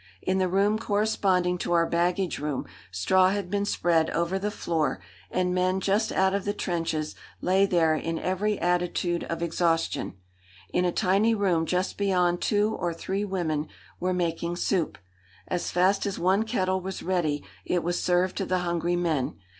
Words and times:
In 0.23 0.39
the 0.39 0.49
room 0.49 0.79
corresponding 0.79 1.59
to 1.59 1.73
our 1.73 1.85
baggage 1.85 2.39
room 2.39 2.65
straw 2.89 3.29
had 3.29 3.51
been 3.51 3.65
spread 3.65 4.09
over 4.09 4.39
the 4.39 4.49
floor, 4.49 4.99
and 5.29 5.53
men 5.53 5.79
just 5.79 6.11
out 6.11 6.33
of 6.33 6.43
the 6.43 6.55
trenches 6.55 7.13
lay 7.39 7.67
there 7.67 7.93
in 7.93 8.17
every 8.17 8.57
attitude 8.57 9.25
of 9.25 9.43
exhaustion. 9.43 10.15
In 10.71 10.85
a 10.85 10.91
tiny 10.91 11.35
room 11.35 11.67
just 11.67 11.99
beyond 11.99 12.41
two 12.41 12.73
or 12.73 12.95
three 12.95 13.23
women 13.23 13.67
were 13.99 14.11
making 14.11 14.55
soup. 14.55 14.97
As 15.47 15.69
fast 15.69 16.07
as 16.07 16.17
one 16.17 16.45
kettle 16.45 16.81
was 16.81 17.03
ready 17.03 17.43
it 17.63 17.83
was 17.83 18.01
served 18.01 18.37
to 18.37 18.45
the 18.47 18.57
hungry 18.65 18.95
men. 18.95 19.35